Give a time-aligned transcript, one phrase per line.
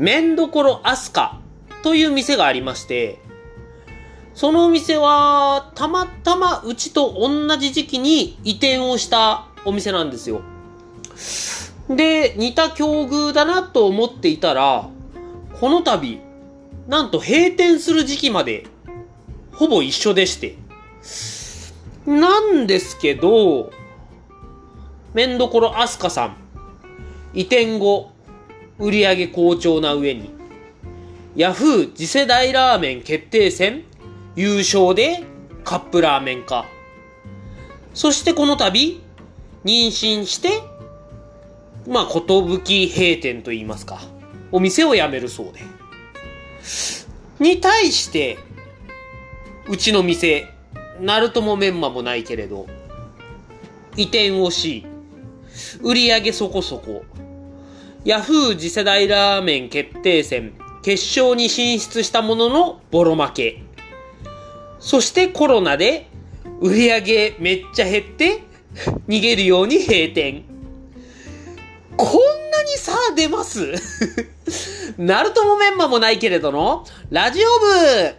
[0.00, 1.38] 麺どころアスカ
[1.82, 3.18] という店がありまして、
[4.32, 10.40] そのお店は、たまたまうちと同じ時期に移転をしたお店なんですよ。
[11.90, 14.88] で、似た境遇だなと思っていたら、
[15.60, 16.18] この度、
[16.88, 18.64] なんと閉店する時期まで、
[19.52, 20.56] ほぼ一緒でして。
[22.06, 23.70] なんですけど、
[25.12, 26.36] 麺どころアスカさん、
[27.34, 28.09] 移転後、
[28.80, 30.30] 売り上げ好調な上に、
[31.36, 33.84] ヤフー次世代ラーメン決定戦
[34.34, 35.22] 優勝で
[35.64, 36.64] カップラーメン化。
[37.94, 39.00] そしてこの度、
[39.64, 40.62] 妊娠して、
[41.86, 44.00] まあ、ことぶき閉店と言いますか、
[44.50, 45.60] お店を辞めるそうで。
[47.38, 48.38] に対して、
[49.68, 50.46] うちの店、
[51.00, 52.66] ナルトもメンマもないけれど、
[53.96, 54.86] 移転をし、
[55.82, 57.04] 売り上げそこそこ、
[58.02, 63.62] ヤフー次世代ラーメン決定戦決勝に進出したもののボロ負け。
[64.78, 66.08] そしてコロナで
[66.62, 68.42] 売り上げめっちゃ減って
[69.06, 70.44] 逃げるように閉店。
[71.98, 72.10] こん
[72.50, 73.74] なに差出ます
[74.96, 78.14] ナルトもメンマもないけれどのラジオ部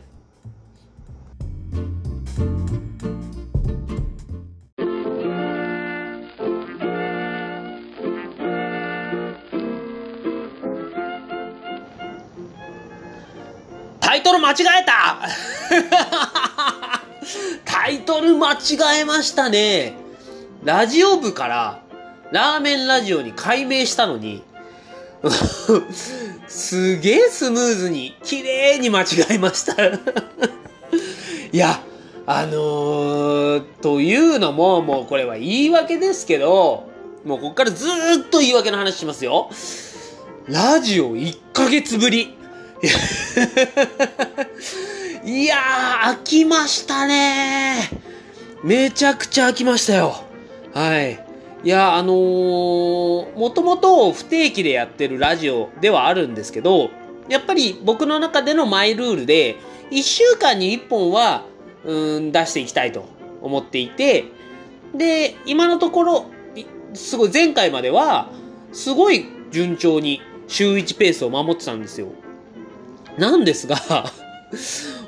[14.51, 15.29] 間違えた
[17.63, 18.57] タイトル間違
[19.01, 19.95] えましたね。
[20.65, 21.81] ラジオ部から
[22.33, 24.43] ラーメンラジオに改名したのに、
[26.49, 29.85] すげえスムーズに、綺麗に間違えました。
[29.85, 29.89] い
[31.53, 31.81] や、
[32.25, 36.89] あのー、というのも、もうこれは言い訳ですけど、
[37.23, 39.49] もうこっからずーっと言い訳の話しますよ。
[40.47, 42.40] ラジオ1ヶ月ぶり。
[45.23, 47.89] いやー、飽きましたね
[48.63, 50.15] めちゃくちゃ飽きましたよ。
[50.73, 51.23] はい。
[51.63, 56.89] いや、あのー、もともと不定期でやってるラジオではあるんですけど、
[57.29, 59.57] やっぱり僕の中でのマイルールで、
[59.91, 61.45] 1週間に1本は、
[61.85, 63.05] うん、出していきたいと
[63.41, 64.25] 思っていて、
[64.95, 66.25] で、今のところ、
[66.93, 68.29] すごい前回までは、
[68.73, 72.07] すごい順調に週1ペースを守ってたんですよ。
[73.17, 73.77] なんですが、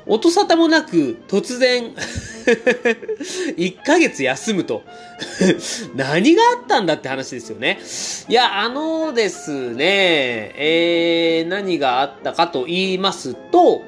[0.06, 1.94] 音沙汰もなく突然
[3.56, 4.82] 1ヶ月休むと
[5.96, 7.80] 何があったんだって話ですよね。
[8.28, 13.82] いや、あのですね、えー、何があったかと言いますと、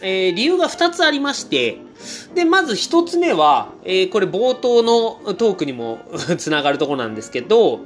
[0.00, 1.78] えー、理由が2つありまして、
[2.34, 5.98] で、まず1つ目は、えー、これ冒頭のトークにも
[6.38, 7.80] つながるとこなんですけど、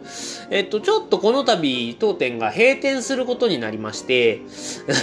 [0.51, 4.43] えっと、ちょっとこの度、当店が閉店することになりまして、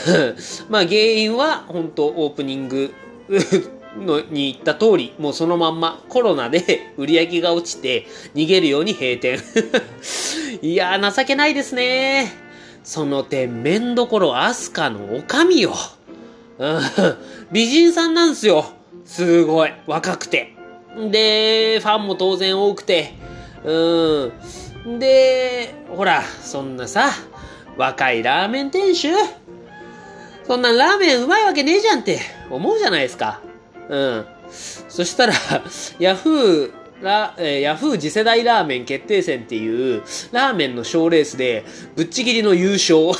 [0.70, 2.94] まあ原因は、本当オープニング
[4.00, 9.40] のに言った通り、もうそのまんまコロナで売り上げが落ちて逃げるように閉店。
[10.62, 12.32] いやー情けないですね。
[12.84, 15.74] その点、麺どころアスカのおかみよ。
[16.58, 16.82] うん、
[17.52, 18.66] 美人さんなんすよ。
[19.12, 19.74] すごい。
[19.88, 20.56] 若くて。
[21.12, 23.12] で、ファンも当然多くて。
[23.62, 24.32] う
[24.88, 25.00] ん。
[25.00, 27.10] で、ほら、そんなさ、
[27.76, 29.10] 若いラーメン店主
[30.48, 33.42] そんなラーメンうまいわけねえじゃんって思うじゃないですか。
[33.90, 34.26] うん。
[34.88, 35.34] そしたら、
[36.00, 41.66] ヤフー、ラえーヤフー次世代ラーメン決定戦っていうラーメンの賞レースで
[41.98, 43.08] ぶっちぎりの優勝。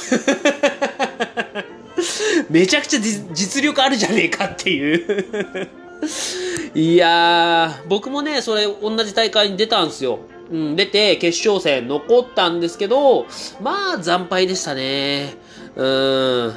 [2.50, 3.00] めちゃくちゃ
[3.34, 5.80] 実力あるじゃねえかっていう。
[6.73, 10.19] いやー、僕もね、それ同じ大会に出たんですよ。
[10.51, 13.25] うん、出て決勝戦残ったんですけど、
[13.62, 15.35] まあ惨敗でしたね。
[15.75, 16.53] うーん。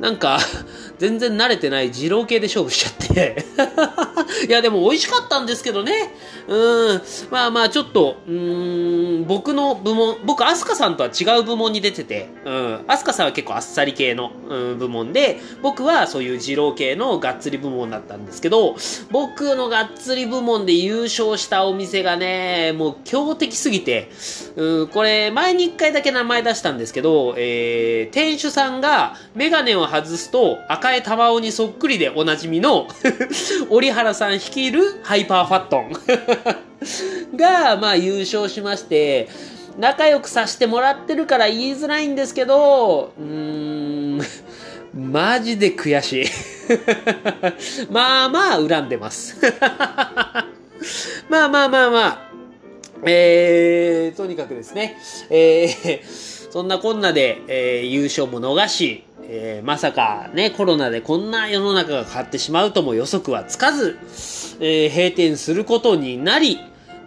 [0.00, 0.38] なんか、
[1.00, 3.46] 全然慣れてない二郎系で勝負しちゃって。
[4.46, 6.14] いや、でも美味しかったんですけどね。
[6.46, 7.02] うん。
[7.30, 12.84] まあまあ、ちょっと、うん、僕の部門、僕、アスカさんとは違う部門に出てて、うん。
[12.86, 18.76] アスカさんは結構あっさり系の、うん、部門で、僕はそういう二郎系のがっつり部門だったんですけど、
[19.10, 24.10] 僕のがっつり部門で優勝したお店がね、もう強敵すぎて、
[24.56, 32.88] うん、これ、前に一回だけ名前出したんですけど、えー、店主さんがメガネを外すと赤江玉緒にそっくりでおなじみの
[33.70, 35.92] 折原さん率いるハイパーファットン
[37.36, 39.28] が、まあ優勝しまして、
[39.78, 44.20] 仲良くさせてもらってるから言いづらいんですけど、うーん、
[44.94, 46.26] マジで悔しい。
[47.90, 49.36] まあまあ恨んでます。
[51.28, 52.30] まあまあまあまあ。
[53.06, 54.98] えー、とにかくですね、
[55.30, 63.96] えー、そんなこんなで、えー、優勝も逃し、えー、まさかね、コロナでこんな世の中が変わってしまうとも予測はつかず、
[64.58, 66.58] えー、閉店することになり、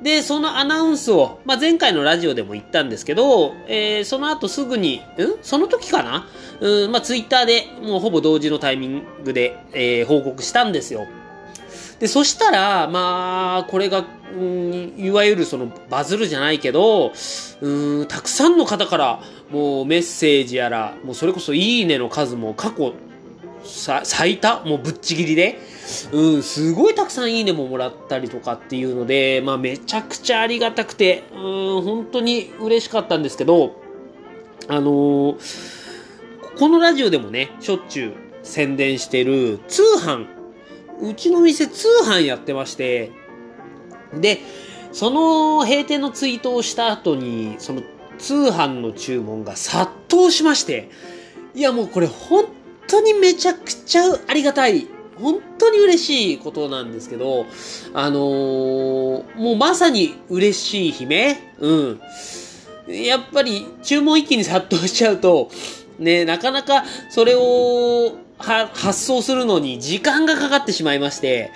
[0.02, 5.02] で、そのアナウンスを、まあ、前回のラジオでも言ったんですけど、えー、その後すぐに、ん？
[5.42, 6.26] その時かな？
[6.62, 11.06] うん、まあ、ツイッターでもうほぼ同時のタイミングで、えー、報告したんですよ。
[12.00, 17.14] で、そしたら、まあ、これが、うん、いわゆるそのバズるじゃないけど、
[17.62, 22.94] うん、たくさんの方からもうメッセージやら、もうそれこそいいねの数も過去
[23.64, 25.60] 最多もうぶっちぎりで、
[26.12, 33.82] うん、すごいたくさんいいねももらったりとかっていうので、まあめちゃくちゃありがたくて、うん、本当に嬉しかったんですけど、
[34.68, 35.38] あのー、
[36.58, 38.14] このラジオでもね、しょっちゅう
[38.44, 40.28] 宣伝してる通販、
[41.02, 43.12] うちの店通販やってまして、
[44.14, 44.40] で、
[44.92, 47.82] その閉店のツイートをした後に、その
[48.18, 50.90] 通販の注文が殺到しまして、
[51.56, 52.46] いやもうこれ本
[52.88, 54.88] 当にめちゃくちゃありがたい。
[55.20, 57.46] 本当に嬉しいことなんですけど、
[57.94, 62.02] あのー、もうまさに嬉しい悲鳴うん。
[62.88, 65.50] やっぱり注文一気に殺到しちゃうと、
[66.00, 71.52] ね、なかなかそれをは発送するのに時間がかかってしまいまして、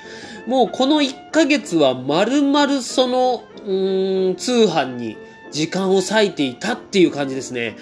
[0.48, 5.18] もうこの1ヶ月は丸々その、うん、通販に
[5.52, 7.76] 時間を割いていたっていう感じですね。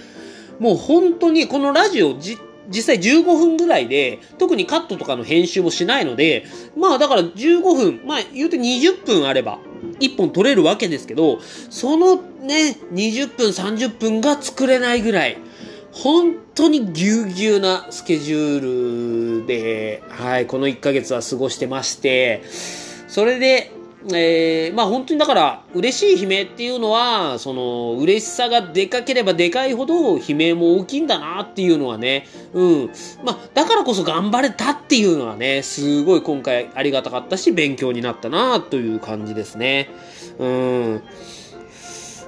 [0.60, 2.38] もう本当にこのラジオじ
[2.69, 9.60] 実際15分ぐらいで、特にカットとかの編集もしないので、まあだから15分、まあ言うて20分あれば、
[10.00, 15.38] 1本撮れるわけですけど、そのね、20分、30分が作れないぐらい、
[15.96, 22.44] 本当にぎゅうぎゅうなスケジュールで、はい、この1ヶ月は過ごしてまして、
[23.08, 23.72] それで、
[24.14, 32.92] えー、まあ本当にだから嬉しい悲鳴っていうのはその嬉しさがでかければでかいほど悲鳴も大きいんだなっていうのはねうん。
[33.24, 39.90] まあだからこそ頑張れたっていうのはねすごい今回ありがたかったし勉強になったなという感じですね。
[40.38, 41.04] うん。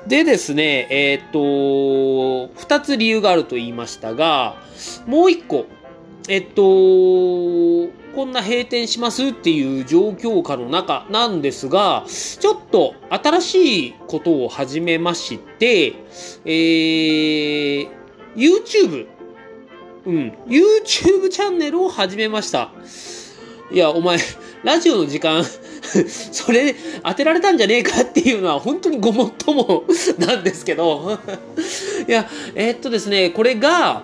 [0.07, 1.39] でですねえー、っと
[2.61, 4.55] 2つ理由があると言いましたが
[5.05, 5.65] もう1個
[6.29, 15.93] えっとこんな閉店しますっていう状況下の中なんですが、ちょっと新しいことを始めまして、
[16.43, 17.89] えー、
[18.35, 19.07] YouTube、
[20.07, 22.71] うん、YouTube チャンネルを始めました。
[23.71, 24.17] いや、お前、
[24.67, 25.45] ラジオの時間
[26.33, 29.85] それ当てられたんじゃねえかっていうのは本当にごもっとも
[30.19, 31.17] なんですけど。
[32.05, 34.03] いや、えー、っとですね、これが、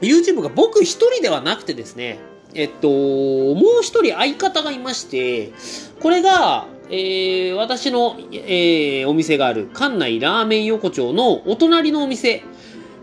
[0.00, 2.18] YouTube が僕一人ではなくてですね、
[2.54, 5.52] えっと、もう一人相方がいまして、
[6.00, 12.42] これが、えー、私の、えー、お店がある館内ラーメン横丁のお隣のお店、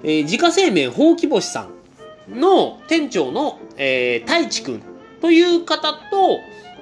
[0.04, 1.68] えー、自家製麺ほうき星さ
[2.28, 4.82] んの店長の、えー、太一くん
[5.22, 6.40] という方と、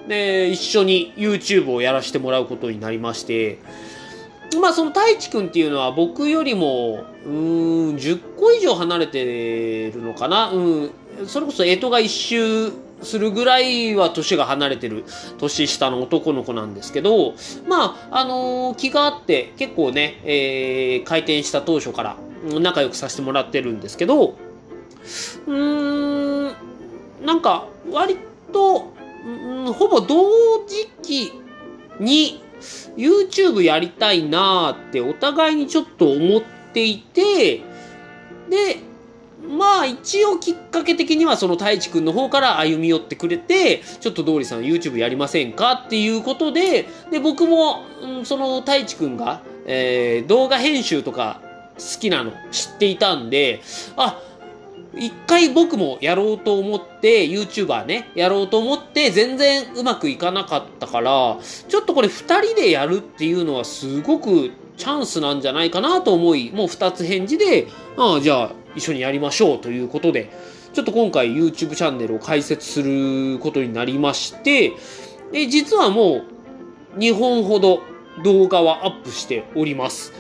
[0.09, 3.59] え、一緒に YouTube をやらせてもらうことになりまして、
[4.59, 7.31] まあその太一くんっていうのは僕よりも、うん、
[7.95, 10.49] 10個以上離れてるのかな？
[10.51, 10.91] うん、
[11.27, 12.71] それこそ干支が一周
[13.03, 15.05] するぐらいは年が離れてる
[15.37, 17.33] 年下の男の子なんですけど、
[17.67, 22.17] まあ、あのー、気があって結構ね、えー、開店した当初から
[22.59, 28.17] 仲良くさせてもらってるんですけど、うーん、なんか割
[28.51, 28.91] と、
[29.69, 31.33] ん、ほぼ同時期
[31.99, 32.43] に
[32.97, 36.41] YouTube やりたいなーってお互いにちょっと思っ
[36.73, 37.57] ていて、
[38.49, 38.77] で、
[39.47, 51.41] まあ一応きっかけ的にはその太一くんの方から歩み寄ってくれて、ちょっと通りさん YouTube やりませんかっていうことで、で、僕も、うん、その太一くんが、えー、動画編集とか
[51.77, 53.61] 好きなの知っていたんで、
[53.95, 54.21] あ、
[54.95, 67.67] 一回僕もやろうと思って、YouTuber ね、やろうと思って全然うまくいかなかったから、ちょっとこれ二人でやるっていうのはすごくチャンスなんじゃないかなと思い、もう二つ返事で、
[67.97, 70.31] ああ、じゃあ一緒にやりましょうということで、
[70.73, 74.73] ちょっと今回 YouTube チャンネルを開設することになりまして、
[75.31, 76.23] で実はも
[76.95, 77.81] う2本ほど
[78.23, 80.13] 動画はアップしております。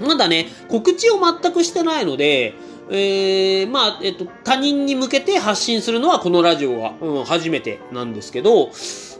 [0.00, 2.54] まだね、告知を全くしてないので、
[2.90, 8.70] えー、まあ、えっと、他人に向けて発信するのはこのラジオは、うん、初めてなんですけど、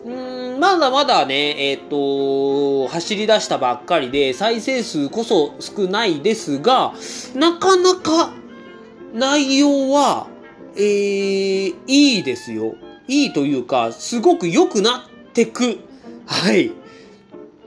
[0.04, 6.94] うんまだまだね、えっ、と、走り出したばっかりで、再生数こそ少ないですが、
[7.34, 8.32] なかなか
[9.14, 10.26] 内容は、
[10.76, 12.74] えー、いいですよ。
[13.06, 15.78] いいというか、すごく良くなってく。
[16.26, 16.72] はい。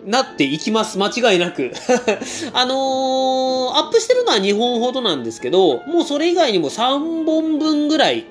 [0.05, 0.98] なっていきます。
[0.98, 1.72] 間違いなく。
[2.53, 8.25] あのー、アップしてるのは2本ほどなんですけど、もうそれ以外にも3本分ぐらい、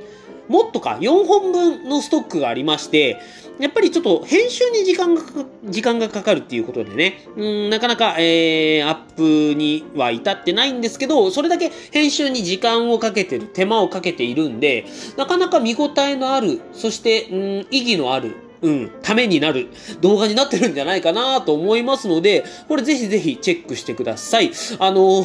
[0.48, 3.20] もっとか、4本分のストックがありまして、
[3.60, 14.86] やっぱりちょっと編集に時間がかか、時間がかかるっていうことでね、うん、なかなか、えー、アップには至ってないんですけど、それだけ編集に時間をかけてる、手間をかけているんで、
[15.16, 19.68] なかなか見応えのある、そして、うん、意義のある、うん、ためになる。
[20.00, 24.52] 動画になってるんじゃないかなと思いますので、これぜひぜひチェックしてください。
[24.78, 25.24] あの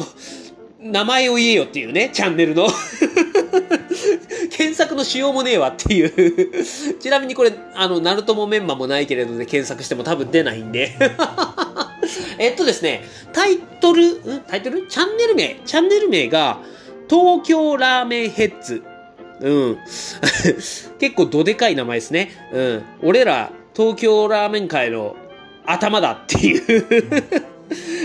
[0.80, 2.66] 名前を言えよっていうね、チャンネルの。
[4.50, 6.64] 検索のしようもねえわっていう。
[6.98, 10.94] ちなみにこれ、あの、ナルトもメンマもないけれどね、検索しても多分出ないんで。
[12.38, 14.40] えっとですね、タイトル、ん？
[14.46, 14.86] タイトル？
[14.86, 15.60] チャンネル名。
[15.66, 16.60] チャンネル名が、
[17.08, 18.82] 東京ラーメンヘッズ。
[19.40, 19.78] うん。
[20.98, 22.30] 結構どでかい名前ですね。
[22.52, 22.82] うん。
[23.02, 25.16] 俺ら、東京ラーメン界の
[25.66, 27.46] 頭だっていう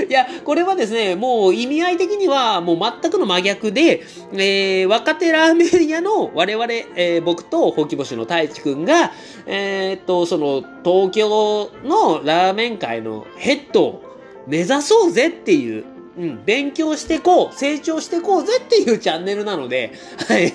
[0.09, 4.01] いや、これはですね、もう意味合い的にはもう全くの真逆で、
[4.33, 9.11] えー、若手ラーメン屋の我々、えー、僕とほうき星の太一くんが、
[9.45, 14.03] えー、っと、その東京のラーメン界のヘッドを
[14.47, 15.85] 目指そうぜっていう、
[16.17, 19.93] うん、勉強してこう、成長してこうぜっていうチャンネルなので、
[20.27, 20.51] はい。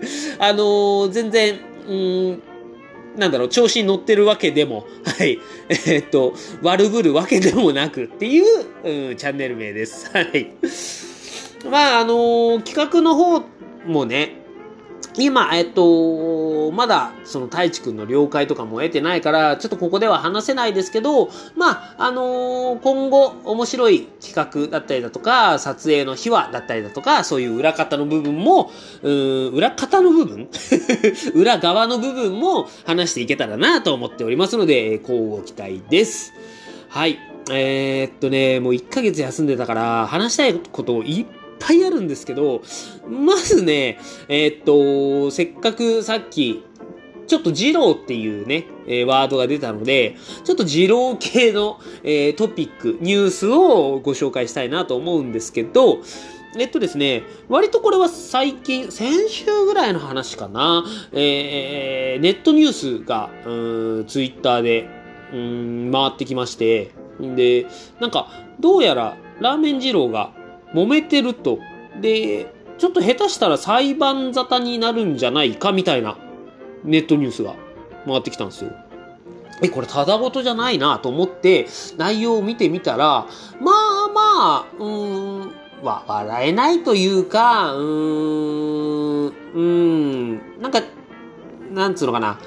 [0.38, 2.42] あのー、全然、うん
[3.16, 8.44] なんだろう、調子に乗ってるわけでも、はい、 えー、っと、悪ぶるわけでもなくっていう、
[9.10, 10.10] うん、チャンネル名です。
[10.12, 10.50] はい。
[11.70, 13.42] まあ、あのー、企画の方
[13.86, 14.43] もね、
[15.16, 28.70] 今、えっと、まだ、その、太一くんの了解とかも得てないから、ちょっとここでは話せないですけど、まあ、あのー、今後、面白い企画だったりだとか、撮影の秘話だったりだとか、そういう裏方の部分も、
[29.02, 30.48] うー裏方の部分？
[31.34, 36.32] 裏側の部分も話していけたらなと思っておりますので、交互期待です。
[36.88, 37.18] はい。
[37.50, 42.62] えー、っとね、もう1ヶ月休んでたから、話したいことをいっぱいぱいあるんですけど、
[43.08, 46.64] まずね、えー、っと、せっかくさっき、
[47.26, 56.00] ちょっと二郎っていうね、えー、ワードが出たので、ちょっと二郎系の、えー、トピック、ニュースをご紹介したいなと思うんですけど、
[56.56, 64.88] えっとですね、割とこれは最近、先週ぐらいの話かな、えー、ネットニュースが、うん、ツイッターで、
[65.32, 67.66] うん、回ってきまして、で、
[68.00, 68.28] なんか、
[68.60, 70.32] どうやら、ラーメン二郎が、
[70.74, 71.58] 揉めてると。
[72.00, 76.18] で、ちょっと下手したら裁判沙汰になるんじゃないかみたいな
[76.82, 77.54] ネットニュースが
[78.04, 78.72] 回ってきたんですよ。
[79.62, 83.26] え、これただごとじゃないなと思って内容を見てみたら、
[83.60, 84.20] まあま
[84.56, 85.52] あ、うーん、
[85.82, 90.82] わ、笑えないというか、うーん、うーん、なんか、
[91.70, 92.38] なんつうのかな。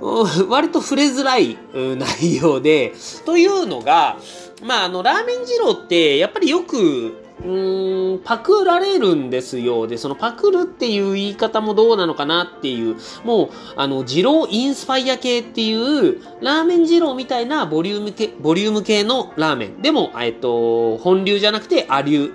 [0.48, 2.94] 割と触れづらい内容で、
[3.26, 4.16] というのが、
[4.62, 9.86] まあ、あの、ラーメン二郎って、やっぱりよく、うーん、パクられるんですよ。
[9.86, 19.80] で、そのパクるっていう言い方もどうなのかなっていう、もう、あの、二郎インスパイア系っていう、ラーメン二郎みたいなボリューム系、ボリューム系のラーメン。
[19.80, 22.32] でも、えっと、本流じゃなくて、ア流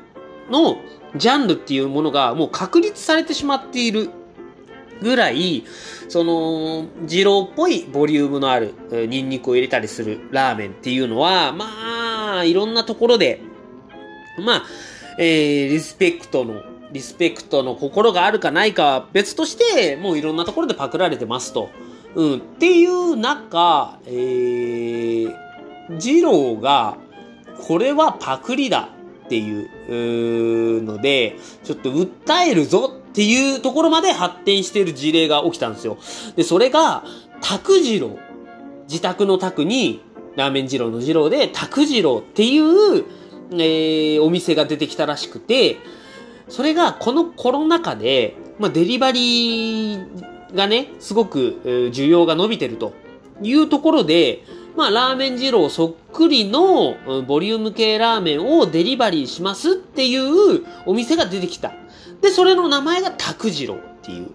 [0.49, 0.77] の
[1.15, 4.09] ジャンルっていうものがもう確立されてしまっている
[5.01, 5.63] ぐらい、
[6.07, 13.41] その、二郎っぽいボリュームのある、ニンニクを入れたりするラーメンっていうのは、まあ、いろんなところで、
[14.43, 14.63] まあ、
[15.17, 21.69] えー、リスペクトの、リスペクトの心があるかないかは別として、もういろんなところでパクられてますと。
[22.15, 22.37] うん。
[22.37, 25.35] っていう中、えー、
[25.97, 26.97] ジローが、
[27.67, 28.89] これはパクリだ
[29.25, 35.97] っていうので、ちょっと訴えるぞっていうところまで発展している事例が起きたんですよ。
[36.35, 37.03] で、それが、
[37.41, 38.17] 拓次郎。
[38.87, 40.01] 自宅の宅に、
[40.35, 43.05] ラーメン二郎の二郎で、拓次郎っていう、
[43.51, 45.77] えー、お店が出てきたらしくて、
[46.49, 51.59] それがこのコロナ禍で、まあ、デリバリーがね、すごく、
[51.93, 52.93] 需要が伸びてると
[53.41, 54.43] いうところで、
[54.75, 56.95] まあ、ラーメン二郎そっくりの、
[57.27, 61.73] ボリューム系ラーメンをデリバリーしますっていうお店が出てきた。
[62.21, 64.27] で、それの名前が拓次郎っていう。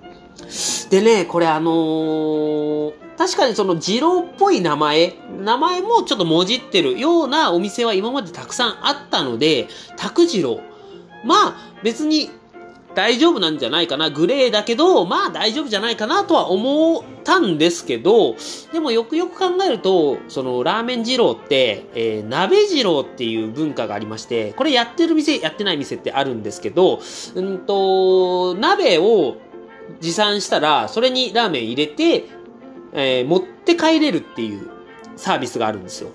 [0.90, 10.60] でね、これあのー、確かにその二郎っぽい名前、名前もちょっともじってるようなお店は今までたくさんあったので、拓次郎。
[11.24, 12.30] まあ、別に
[12.94, 14.10] 大丈夫なんじゃないかな。
[14.10, 18.36] グレーだけど、まあ大丈夫じゃないかなとは思ったんですけど、
[18.72, 27.00] でもよくよく考えると、そのラーメン二郎って、えー、鍋二郎っていう文化がありまして、これやってる店、やってない店ってあるんですけど、
[27.34, 29.36] うんと、鍋を
[30.00, 32.24] 持参したら、それにラーメン入れて、
[32.92, 34.68] えー、持って帰れるっていう
[35.16, 36.10] サービスがあるんですよ。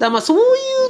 [0.00, 0.40] だまあそうい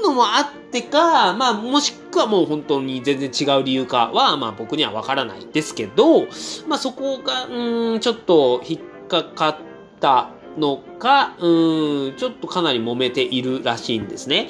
[0.00, 6.22] うのもあってか、まあもしくはもう本当に全然違う理由かは、まあ僕にはわからないですけど、
[6.66, 9.56] まあそこが、うん、ちょっと引っかかっ
[10.00, 14.48] たのか、うん、ちょっとかなり揉めているらしいんですね。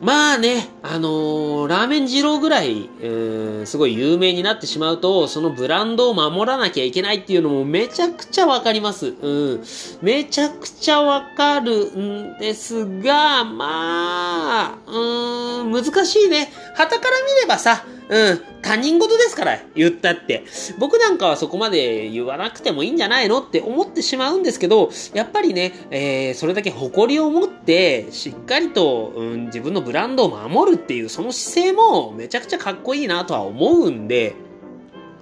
[0.00, 9.08] まあね、あのー、ラーメン二郎ぐらい、えー、すごい有名になってしまうと、そのブランドを守らなきゃいけないっていうのもめちゃくちゃわかります。
[9.08, 9.62] うん。
[10.00, 16.50] めちゃくちゃわかるんですが、まあ、うーん、難しいね。
[16.80, 20.44] 旗から見ればさ、うん、他人事ですから、言ったって。
[20.78, 34.34] 僕なんかはそこまで言わなくてもいいんじゃないのって思ってしまうんですけど、やっぱりね、えー、それだけ誇りを持って、しっかりと、うん、自分のブランドを守るっていう、その姿勢もめちゃくちゃかっこいいなとは思うんで、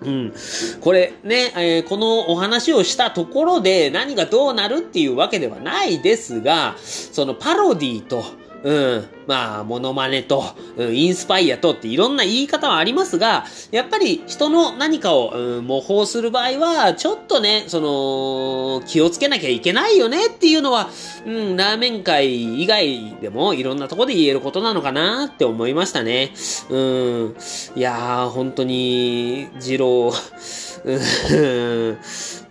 [0.02, 0.32] うん。
[0.80, 8.22] これね、えー、このお話をしたところで何がどうなるっていうわけではないですが、そのパロディと、
[8.62, 9.08] うん。
[9.26, 10.42] まあ、モノマネと、
[10.76, 20.88] うん、インスパイアとっていろんな言い方はありますが、やっぱり人の何かを、うん、模倣する場合は、ちょっとね、その、気をつけなきゃいけないよねっていうのは、
[21.26, 26.32] うん、ラーメン界以外でもいろんなとこで言えることなのかなって思いましたね。
[26.70, 27.36] うん。
[27.76, 30.12] いやー、本当に、二郎、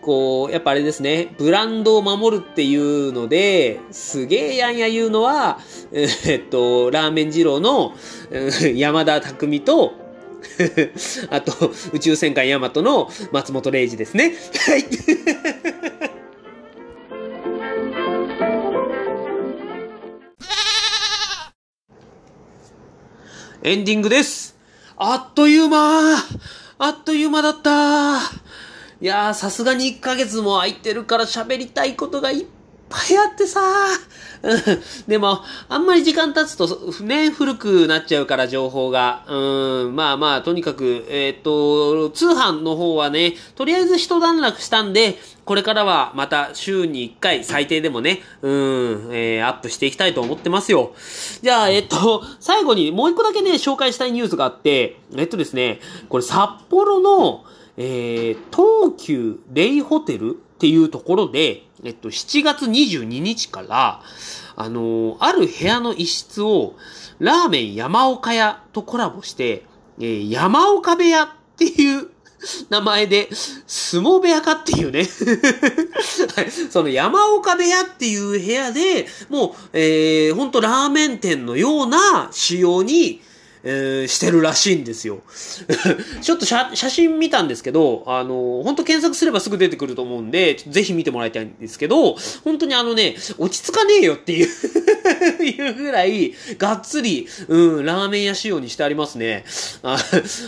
[0.07, 5.59] こう、やっぱあれですね、ブランドを守るっていうので、すげえやんや言うのは、
[5.91, 7.93] えっと、ラーメン二郎の
[8.73, 9.95] 山田匠と、
[11.29, 14.33] あと、宇宙戦艦ヤマトの松本零士ですね。
[14.65, 14.85] はい。
[23.61, 24.55] エンディングです。
[24.95, 28.47] あっという間あっという間だった
[28.99, 32.45] いやー、さすがに1ヶ月も空いてるから喋りたいことがいっ
[32.89, 33.61] ぱいあってさ
[35.07, 39.23] でも、あんまり時間経つと、ね、古くなっちゃうから情報が。
[39.27, 50.93] うん、まあまあ、とにかく、えっ、と、通販の方はね、とりあえず一段落したんで、これからはまた週に1回最低でもね、うん、えー、アップしていきたいと思ってますよ。
[51.41, 57.45] じゃあ、えっと、最後にもう一個だけね、紹介したいニュースがあって、えっとですね、これ札幌の、
[57.77, 64.01] えー、東急レイホテルっていうところで、えっと、7月22日から、
[64.55, 66.75] あのー、ある部屋の一室を、
[67.19, 69.65] ラーメン山岡屋とコラボして、
[69.99, 72.09] えー、山岡部屋っていう
[72.69, 73.29] 名前で、
[73.67, 75.05] 相撲部屋かっていうね。
[76.69, 83.21] その山岡部屋っていう部屋で、もう、えー、ほんとラーメン店のような仕様に、
[83.63, 85.21] えー、してるらしいんですよ。
[86.21, 94.47] ちょっと写真見たんですけど、あの、本当検索すればすぐ出てくると思うんで、ぜひ見てもらいたいんですけど、本当にあのね、落ち着かねえよっていう
[95.43, 99.45] いうぐらい、がっつり、うん、ラーメン屋仕様にしてありますね。
[99.83, 99.97] あ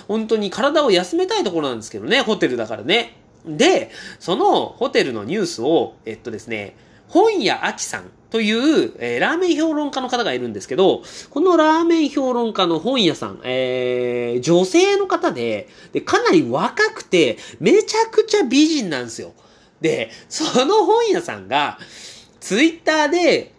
[0.07, 3.15] 本当に体を休めたいところなんですけどね、ホテルだからね。
[3.45, 6.75] で、そのホテルのニュースを、えっとですね、
[7.09, 19.33] 本屋あきさんという、えー、ラーメン評論家の方がいるんですけど、このラーメン評論家の本屋さん、えー、女性の方で、で、かなり若くて、めちゃくちゃ美人なんですよ。
[19.81, 21.79] で、その本屋さんが、
[22.39, 23.53] ツイッターで、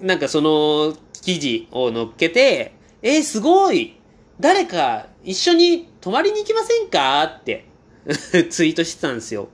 [0.00, 3.98] なんかその記事を載っけて、えー、すごい
[4.38, 7.24] 誰か一緒に泊まりに行きませんか？
[7.24, 7.64] って
[8.50, 9.48] ツイートしてたんですよ。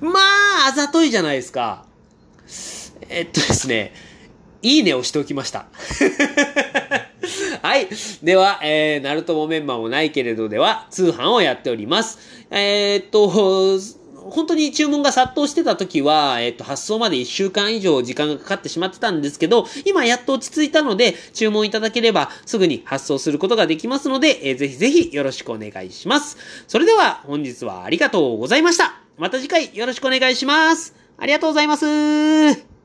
[0.00, 1.84] まあ、あざといじゃないですか。
[3.08, 3.92] えっとですね、
[4.62, 5.66] いいねをしておきました。
[7.62, 7.88] はい。
[8.22, 12.18] では、えー、ナルトもメンバーもないけれどでは、通販をやっております。
[12.50, 13.28] えー、っと、
[14.30, 26.36] 本当に注文が殺到してた時は、えっと、発送まで1週間以上時間がかかってしまってたんですけど、今やっと落ち着いたので、注文いただければすぐに発送することができますので、えー、ぜひぜひよろしくお願いします。
[26.66, 29.05] それでは、本日はありがとうございました。
[29.18, 30.94] また次回よろしくお願いします。
[31.18, 32.75] ありがとうございます。